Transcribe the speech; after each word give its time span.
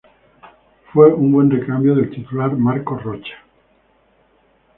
Fue 0.91 1.13
un 1.13 1.31
buen 1.31 1.51
recambio 1.51 1.93
del 1.93 2.09
titular 2.09 2.57
Marcos 2.57 3.03
Rocha. 3.03 3.35